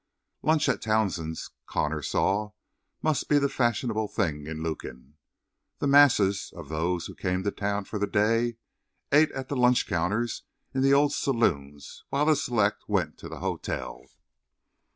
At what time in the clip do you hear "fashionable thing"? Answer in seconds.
3.47-4.47